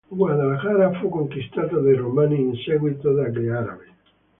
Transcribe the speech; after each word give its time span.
Guadalajara 0.09 0.97
fu 0.99 1.09
conquistata 1.09 1.77
dai 1.77 1.93
Romani 1.93 2.33
e 2.33 2.39
in 2.41 2.55
seguito 2.55 3.13
dagli 3.13 3.47
Arabi. 3.49 3.85